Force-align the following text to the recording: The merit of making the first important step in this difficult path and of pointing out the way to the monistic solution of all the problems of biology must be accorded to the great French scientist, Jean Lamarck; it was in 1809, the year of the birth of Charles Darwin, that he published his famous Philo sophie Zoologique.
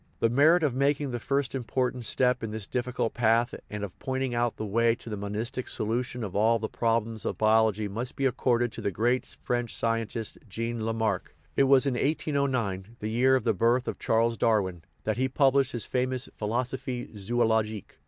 The 0.19 0.31
merit 0.31 0.63
of 0.63 0.73
making 0.73 1.11
the 1.11 1.19
first 1.19 1.53
important 1.53 2.05
step 2.05 2.41
in 2.41 2.49
this 2.49 2.65
difficult 2.65 3.13
path 3.13 3.53
and 3.69 3.83
of 3.83 3.99
pointing 3.99 4.33
out 4.33 4.57
the 4.57 4.65
way 4.65 4.95
to 4.95 5.11
the 5.11 5.15
monistic 5.15 5.67
solution 5.67 6.23
of 6.23 6.35
all 6.35 6.57
the 6.57 6.67
problems 6.67 7.23
of 7.23 7.37
biology 7.37 7.87
must 7.87 8.15
be 8.15 8.25
accorded 8.25 8.71
to 8.71 8.81
the 8.81 8.89
great 8.89 9.27
French 9.43 9.75
scientist, 9.75 10.39
Jean 10.49 10.87
Lamarck; 10.87 11.35
it 11.55 11.65
was 11.65 11.85
in 11.85 11.93
1809, 11.93 12.95
the 12.99 13.11
year 13.11 13.35
of 13.35 13.43
the 13.43 13.53
birth 13.53 13.87
of 13.87 13.99
Charles 13.99 14.37
Darwin, 14.37 14.81
that 15.03 15.17
he 15.17 15.29
published 15.29 15.71
his 15.71 15.85
famous 15.85 16.27
Philo 16.35 16.63
sophie 16.63 17.11
Zoologique. 17.15 17.99